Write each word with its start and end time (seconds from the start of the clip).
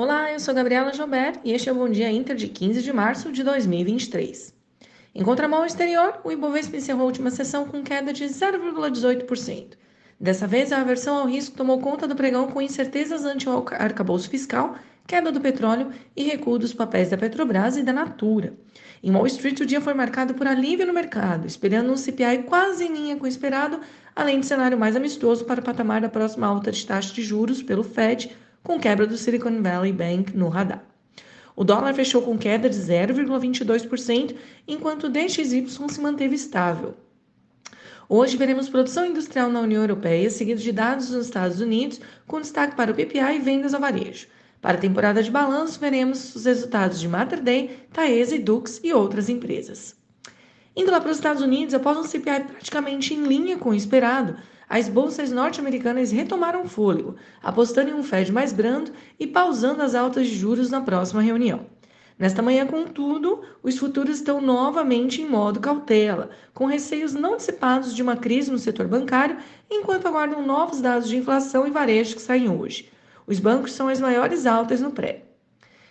Olá, 0.00 0.32
eu 0.32 0.38
sou 0.38 0.54
Gabriela 0.54 0.94
Jobert 0.94 1.40
e 1.42 1.52
este 1.52 1.68
é 1.68 1.72
o 1.72 1.74
Bom 1.74 1.88
Dia 1.88 2.08
Inter 2.08 2.36
de 2.36 2.46
15 2.46 2.84
de 2.84 2.92
março 2.92 3.32
de 3.32 3.42
2023. 3.42 4.54
Em 5.12 5.24
contramão 5.24 5.66
exterior, 5.66 6.20
o 6.22 6.30
Ibovespa 6.30 6.76
encerrou 6.76 7.02
a 7.02 7.06
última 7.06 7.32
sessão 7.32 7.66
com 7.66 7.82
queda 7.82 8.12
de 8.12 8.24
0,18%. 8.24 9.72
Dessa 10.20 10.46
vez, 10.46 10.70
a 10.70 10.82
aversão 10.82 11.18
ao 11.18 11.26
risco 11.26 11.56
tomou 11.56 11.80
conta 11.80 12.06
do 12.06 12.14
pregão 12.14 12.46
com 12.46 12.62
incertezas 12.62 13.24
ante 13.24 13.48
o 13.48 13.64
arcabouço 13.72 14.30
fiscal, 14.30 14.76
queda 15.04 15.32
do 15.32 15.40
petróleo 15.40 15.90
e 16.14 16.22
recuo 16.22 16.60
dos 16.60 16.72
papéis 16.72 17.10
da 17.10 17.18
Petrobras 17.18 17.76
e 17.76 17.82
da 17.82 17.92
Natura. 17.92 18.52
Em 19.02 19.10
Wall 19.10 19.26
Street, 19.26 19.58
o 19.58 19.66
dia 19.66 19.80
foi 19.80 19.94
marcado 19.94 20.32
por 20.32 20.46
alívio 20.46 20.86
no 20.86 20.92
mercado, 20.92 21.44
esperando 21.44 21.90
um 21.90 21.96
CPI 21.96 22.44
quase 22.44 22.84
em 22.84 22.92
linha 22.92 23.16
com 23.16 23.24
o 23.24 23.28
esperado, 23.28 23.80
além 24.14 24.38
de 24.38 24.46
cenário 24.46 24.78
mais 24.78 24.94
amistoso 24.94 25.44
para 25.44 25.58
o 25.58 25.64
patamar 25.64 26.00
da 26.00 26.08
próxima 26.08 26.46
alta 26.46 26.70
de 26.70 26.86
taxa 26.86 27.12
de 27.12 27.24
juros 27.24 27.64
pelo 27.64 27.82
Fed, 27.82 28.30
com 28.68 28.78
quebra 28.78 29.06
do 29.06 29.16
Silicon 29.16 29.62
Valley 29.62 29.94
Bank 29.94 30.36
no 30.36 30.50
radar. 30.50 30.84
O 31.56 31.64
dólar 31.64 31.94
fechou 31.94 32.20
com 32.20 32.36
queda 32.36 32.68
de 32.68 32.76
0,22%, 32.76 34.36
enquanto 34.68 35.04
o 35.04 35.08
DXY 35.08 35.66
se 35.66 36.00
manteve 36.02 36.34
estável. 36.34 36.94
Hoje 38.06 38.36
veremos 38.36 38.68
produção 38.68 39.06
industrial 39.06 39.48
na 39.48 39.62
União 39.62 39.80
Europeia, 39.80 40.28
seguido 40.28 40.60
de 40.60 40.70
dados 40.70 41.08
nos 41.08 41.24
Estados 41.24 41.62
Unidos, 41.62 41.98
com 42.26 42.42
destaque 42.42 42.76
para 42.76 42.92
o 42.92 42.94
PPI 42.94 43.36
e 43.36 43.38
vendas 43.38 43.72
ao 43.72 43.80
varejo. 43.80 44.26
Para 44.60 44.76
a 44.76 44.80
temporada 44.80 45.22
de 45.22 45.30
balanço, 45.30 45.80
veremos 45.80 46.34
os 46.36 46.44
resultados 46.44 47.00
de 47.00 47.08
Mater 47.08 47.42
Day, 47.42 47.88
Taesa 47.90 48.36
e 48.36 48.38
Dux 48.38 48.82
e 48.84 48.92
outras 48.92 49.30
empresas. 49.30 49.97
Indo 50.78 50.92
lá 50.92 51.00
para 51.00 51.10
os 51.10 51.16
Estados 51.16 51.42
Unidos, 51.42 51.74
após 51.74 51.98
um 51.98 52.04
CPI 52.04 52.44
praticamente 52.44 53.12
em 53.12 53.24
linha 53.24 53.58
com 53.58 53.70
o 53.70 53.74
esperado, 53.74 54.36
as 54.68 54.88
bolsas 54.88 55.32
norte-americanas 55.32 56.12
retomaram 56.12 56.68
fôlego, 56.68 57.16
apostando 57.42 57.90
em 57.90 57.94
um 57.94 58.04
Fed 58.04 58.30
mais 58.30 58.52
brando 58.52 58.92
e 59.18 59.26
pausando 59.26 59.82
as 59.82 59.96
altas 59.96 60.28
de 60.28 60.36
juros 60.36 60.70
na 60.70 60.80
próxima 60.80 61.20
reunião. 61.20 61.66
Nesta 62.16 62.42
manhã, 62.42 62.64
contudo, 62.64 63.40
os 63.60 63.76
futuros 63.76 64.18
estão 64.18 64.40
novamente 64.40 65.20
em 65.20 65.28
modo 65.28 65.58
cautela, 65.58 66.30
com 66.54 66.64
receios 66.64 67.12
não 67.12 67.36
dissipados 67.36 67.92
de 67.92 68.00
uma 68.00 68.16
crise 68.16 68.48
no 68.48 68.58
setor 68.58 68.86
bancário, 68.86 69.36
enquanto 69.68 70.06
aguardam 70.06 70.46
novos 70.46 70.80
dados 70.80 71.08
de 71.08 71.16
inflação 71.16 71.66
e 71.66 71.72
varejo 71.72 72.14
que 72.14 72.22
saem 72.22 72.48
hoje. 72.48 72.88
Os 73.26 73.40
bancos 73.40 73.72
são 73.72 73.88
as 73.88 74.00
maiores 74.00 74.46
altas 74.46 74.80
no 74.80 74.92
pré. 74.92 75.27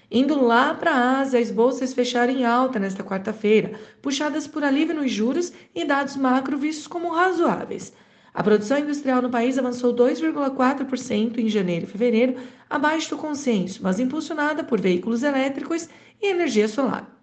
Indo 0.10 0.42
lá 0.42 0.74
para 0.74 0.92
a 0.92 1.20
Ásia, 1.20 1.40
as 1.40 1.52
bolsas 1.52 1.94
fecharam 1.94 2.32
em 2.32 2.46
alta 2.46 2.80
nesta 2.80 3.04
quarta-feira, 3.04 3.78
puxadas 4.02 4.48
por 4.48 4.64
alívio 4.64 4.96
nos 4.96 5.12
juros 5.12 5.52
e 5.76 5.84
dados 5.84 6.16
macro 6.16 6.58
vistos 6.58 6.88
como 6.88 7.10
razoáveis. 7.10 7.92
A 8.34 8.42
produção 8.42 8.80
industrial 8.80 9.22
no 9.22 9.30
país 9.30 9.58
avançou 9.58 9.94
2,4% 9.94 11.40
em 11.40 11.50
janeiro 11.50 11.86
e 11.86 11.90
fevereiro, 11.90 12.38
abaixo 12.70 13.10
do 13.10 13.18
consenso, 13.18 13.82
mas 13.84 14.00
impulsionada 14.00 14.64
por 14.64 14.80
veículos 14.80 15.24
elétricos 15.24 15.90
e 16.22 16.28
energia 16.28 16.70
solar. 16.70 17.14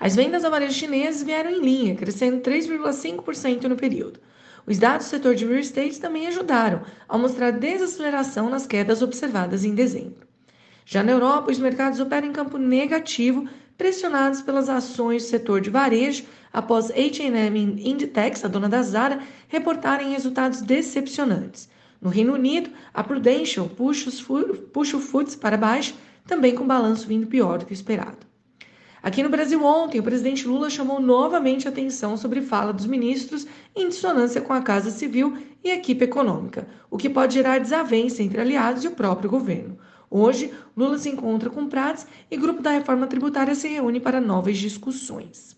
As 0.00 0.16
vendas 0.16 0.44
ao 0.44 0.50
varejo 0.50 0.74
chineses 0.74 1.22
vieram 1.22 1.50
em 1.50 1.60
linha, 1.60 1.94
crescendo 1.94 2.40
3,5% 2.40 3.64
no 3.64 3.76
período. 3.76 4.18
Os 4.66 4.78
dados 4.78 5.06
do 5.06 5.10
setor 5.10 5.34
de 5.36 5.44
real 5.44 5.60
estate 5.60 6.00
também 6.00 6.26
ajudaram 6.26 6.82
a 7.08 7.16
mostrar 7.16 7.52
desaceleração 7.52 8.50
nas 8.50 8.66
quedas 8.66 9.00
observadas 9.00 9.64
em 9.64 9.74
dezembro. 9.74 10.33
Já 10.86 11.02
na 11.02 11.12
Europa, 11.12 11.50
os 11.50 11.58
mercados 11.58 11.98
operam 11.98 12.28
em 12.28 12.32
campo 12.32 12.58
negativo, 12.58 13.48
pressionados 13.76 14.42
pelas 14.42 14.68
ações 14.68 15.22
do 15.22 15.28
setor 15.28 15.60
de 15.60 15.70
varejo 15.70 16.24
após 16.52 16.90
H&M 16.90 17.58
e 17.58 17.90
Inditex, 17.90 18.44
a 18.44 18.48
dona 18.48 18.68
da 18.68 18.82
Zara, 18.82 19.20
reportarem 19.48 20.10
resultados 20.10 20.60
decepcionantes. 20.60 21.68
No 22.00 22.10
Reino 22.10 22.34
Unido, 22.34 22.70
a 22.92 23.02
Prudential 23.02 23.66
puxa, 23.66 24.10
puxa 24.72 24.96
o 24.96 25.00
FTSE 25.00 25.38
para 25.38 25.56
baixo, 25.56 25.94
também 26.26 26.54
com 26.54 26.66
balanço 26.66 27.08
vindo 27.08 27.26
pior 27.26 27.58
do 27.58 27.66
que 27.66 27.72
esperado. 27.72 28.18
Aqui 29.02 29.22
no 29.22 29.28
Brasil 29.28 29.62
ontem, 29.64 30.00
o 30.00 30.02
presidente 30.02 30.46
Lula 30.46 30.70
chamou 30.70 31.00
novamente 31.00 31.66
atenção 31.66 32.16
sobre 32.16 32.40
fala 32.40 32.72
dos 32.72 32.86
ministros 32.86 33.46
em 33.74 33.88
dissonância 33.88 34.40
com 34.40 34.52
a 34.52 34.62
Casa 34.62 34.90
Civil 34.90 35.36
e 35.62 35.70
equipe 35.70 36.04
econômica, 36.04 36.68
o 36.90 36.96
que 36.96 37.10
pode 37.10 37.34
gerar 37.34 37.58
desavença 37.58 38.22
entre 38.22 38.40
aliados 38.40 38.84
e 38.84 38.88
o 38.88 38.92
próprio 38.92 39.28
governo. 39.28 39.78
Hoje, 40.16 40.52
Lula 40.76 40.96
se 40.96 41.08
encontra 41.08 41.50
com 41.50 41.66
Prats 41.66 42.06
e 42.30 42.36
grupo 42.36 42.62
da 42.62 42.70
reforma 42.70 43.04
tributária 43.04 43.52
se 43.52 43.66
reúne 43.66 43.98
para 43.98 44.20
novas 44.20 44.58
discussões. 44.58 45.56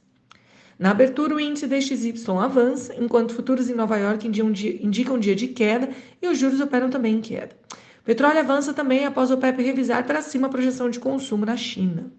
Na 0.78 0.92
abertura, 0.92 1.34
o 1.34 1.40
índice 1.40 1.66
DXY 1.66 2.14
avança, 2.42 2.94
enquanto 2.98 3.34
futuros 3.34 3.68
em 3.68 3.74
Nova 3.74 3.98
York 3.98 4.26
indicam 4.26 5.16
um 5.16 5.18
dia 5.18 5.36
de 5.36 5.48
queda 5.48 5.90
e 6.22 6.26
os 6.26 6.38
juros 6.38 6.58
operam 6.58 6.88
também 6.88 7.16
em 7.16 7.20
queda. 7.20 7.54
Petróleo 8.02 8.38
avança 8.38 8.72
também 8.72 9.04
após 9.04 9.30
o 9.30 9.36
PEP 9.36 9.62
revisar 9.62 10.06
para 10.06 10.22
cima 10.22 10.46
a 10.46 10.50
projeção 10.50 10.88
de 10.88 11.00
consumo 11.00 11.44
na 11.44 11.58
China. 11.58 12.10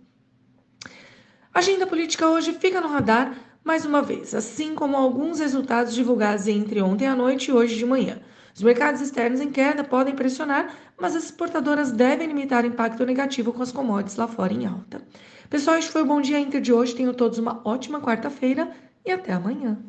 A 1.51 1.57
agenda 1.57 1.87
política 1.87 2.29
hoje 2.29 2.53
fica 2.53 2.79
no 2.79 2.87
radar 2.87 3.35
mais 3.63 3.83
uma 3.83 4.03
vez, 4.03 4.35
assim 4.35 4.75
como 4.75 4.95
alguns 4.95 5.39
resultados 5.39 5.91
divulgados 5.95 6.47
entre 6.47 6.83
ontem 6.83 7.07
à 7.07 7.15
noite 7.15 7.49
e 7.49 7.51
hoje 7.51 7.75
de 7.75 7.85
manhã. 7.85 8.19
Os 8.57 8.63
mercados 8.63 9.01
externos 9.01 9.39
em 9.39 9.51
queda 9.51 9.83
podem 9.83 10.15
pressionar, 10.15 10.75
mas 10.99 11.15
as 11.15 11.25
exportadoras 11.25 11.91
devem 11.91 12.27
limitar 12.27 12.63
o 12.63 12.67
impacto 12.67 13.05
negativo 13.05 13.53
com 13.53 13.61
as 13.61 13.71
commodities 13.71 14.15
lá 14.15 14.27
fora 14.27 14.51
em 14.51 14.65
alta. 14.65 14.99
Pessoal, 15.47 15.77
este 15.77 15.91
foi 15.91 16.01
o 16.01 16.07
Bom 16.07 16.19
Dia 16.19 16.39
Inter 16.39 16.59
de 16.59 16.73
hoje. 16.73 16.95
Tenham 16.95 17.13
todos 17.13 17.37
uma 17.37 17.61
ótima 17.63 18.01
quarta-feira 18.01 18.75
e 19.05 19.11
até 19.11 19.31
amanhã. 19.31 19.77